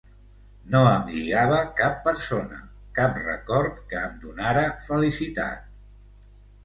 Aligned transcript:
No 0.75 0.79
em 0.91 1.03
lligava 1.15 1.59
cap 1.81 1.99
persona, 2.07 2.57
cap 3.01 3.19
record 3.27 3.79
que 3.93 4.01
em 4.09 4.17
donara 4.25 4.65
felicitat... 4.87 5.69